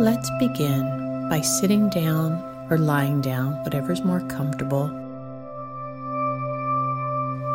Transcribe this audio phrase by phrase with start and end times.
[0.00, 4.84] let's begin by sitting down or lying down, whatever's more comfortable,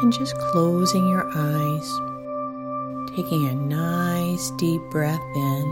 [0.02, 2.00] and just closing your eyes,
[3.16, 5.64] taking a nice deep breath in.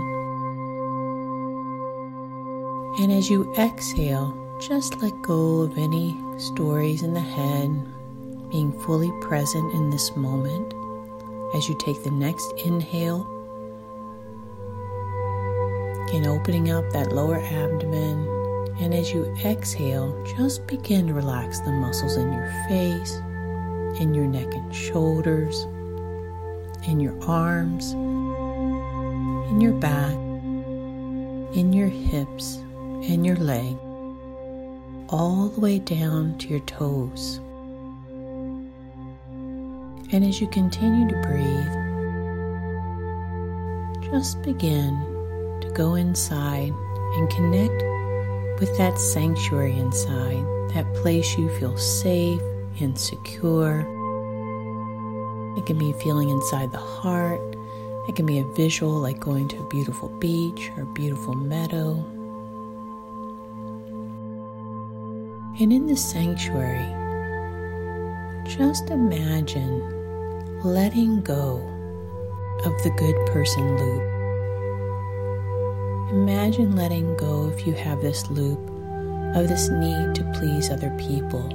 [3.02, 7.70] And as you exhale, just let go of any stories in the head,
[8.50, 10.74] being fully present in this moment
[11.54, 13.30] as you take the next inhale
[16.14, 18.28] and opening up that lower abdomen.
[18.80, 23.16] And as you exhale, just begin to relax the muscles in your face,
[24.00, 25.64] in your neck and shoulders,
[26.88, 30.14] in your arms, in your back,
[31.56, 33.76] in your hips, and your leg,
[35.10, 37.40] all the way down to your toes.
[40.12, 41.74] And as you continue to breathe,
[44.12, 45.13] just begin
[45.74, 46.72] go inside
[47.16, 47.84] and connect
[48.60, 52.42] with that sanctuary inside, that place you feel safe
[52.80, 53.80] and secure.
[55.58, 57.42] It can be a feeling inside the heart.
[58.08, 61.94] It can be a visual like going to a beautiful beach or a beautiful meadow.
[65.60, 66.90] And in the sanctuary,
[68.46, 69.82] just imagine
[70.64, 71.58] letting go
[72.66, 74.13] of the good person loop.
[76.14, 78.60] Imagine letting go, if you have this loop,
[79.36, 81.50] of this need to please other people,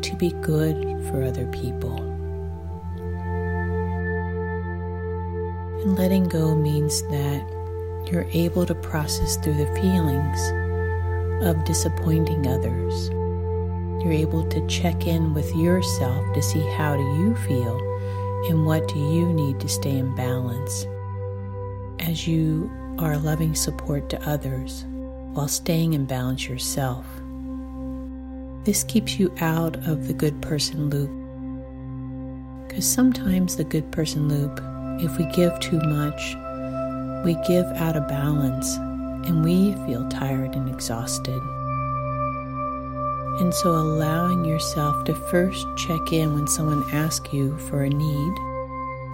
[0.00, 1.96] to be good for other people.
[5.82, 7.44] And letting go means that
[8.06, 13.08] you're able to process through the feelings of disappointing others.
[14.04, 17.76] You're able to check in with yourself to see how do you feel
[18.48, 20.86] and what do you need to stay in balance
[21.98, 24.84] as you are a loving support to others
[25.32, 27.06] while staying in balance yourself.
[28.64, 31.10] This keeps you out of the good person loop.
[32.66, 34.60] Because sometimes the good person loop,
[35.02, 36.36] if we give too much,
[37.24, 38.76] we give out of balance
[39.26, 41.40] and we feel tired and exhausted.
[43.40, 48.34] And so, allowing yourself to first check in when someone asks you for a need,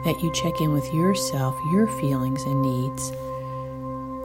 [0.05, 3.13] that you check in with yourself, your feelings and needs,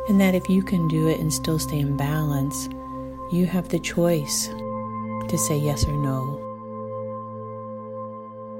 [0.07, 2.69] and that if you can do it and still stay in balance,
[3.31, 4.47] you have the choice
[5.27, 6.41] to say yes or no.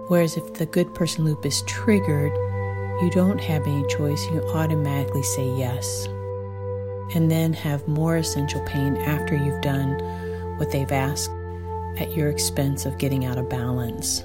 [0.07, 2.33] Whereas if the good person loop is triggered,
[3.01, 6.07] you don't have any choice, you automatically say yes.
[7.13, 9.99] And then have more essential pain after you've done
[10.57, 11.31] what they've asked
[11.97, 14.21] at your expense of getting out of balance.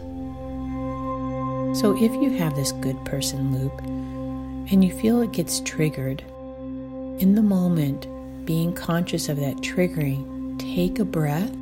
[1.78, 3.78] So, if you have this good person loop
[4.72, 6.24] and you feel it gets triggered,
[7.20, 8.08] in the moment,
[8.46, 11.52] being conscious of that triggering, take a breath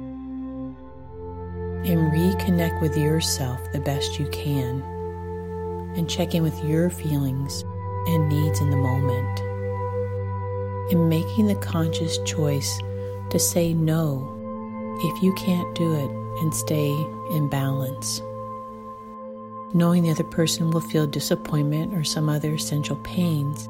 [1.84, 4.80] and reconnect with yourself the best you can
[5.96, 7.64] and check in with your feelings
[8.06, 9.40] and needs in the moment.
[10.92, 12.78] In making the conscious choice
[13.30, 14.36] to say no
[15.02, 16.10] if you can't do it
[16.40, 16.90] and stay
[17.32, 18.22] in balance.
[19.74, 23.68] Knowing the other person will feel disappointment or some other essential pains,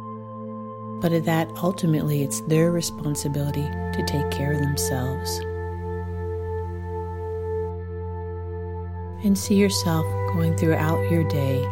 [1.00, 5.38] but that ultimately it's their responsibility to take care of themselves.
[9.24, 11.64] And see yourself going throughout your day,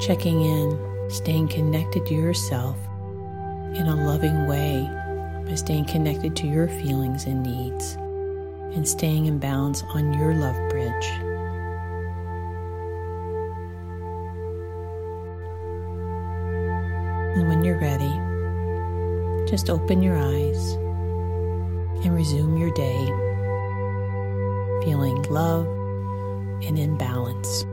[0.00, 2.76] checking in, staying connected to yourself
[3.74, 4.88] in a loving way
[5.46, 7.96] by staying connected to your feelings and needs
[8.74, 11.31] and staying in balance on your love bridge.
[17.34, 18.12] And when you're ready,
[19.50, 20.72] just open your eyes
[22.04, 23.06] and resume your day
[24.84, 25.66] feeling love
[26.64, 27.64] and in balance.